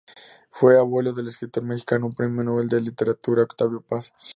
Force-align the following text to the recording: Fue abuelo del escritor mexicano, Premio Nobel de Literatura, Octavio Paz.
Fue 0.49 0.79
abuelo 0.79 1.13
del 1.13 1.27
escritor 1.27 1.61
mexicano, 1.61 2.09
Premio 2.09 2.43
Nobel 2.43 2.67
de 2.67 2.81
Literatura, 2.81 3.43
Octavio 3.43 3.81
Paz. 3.81 4.11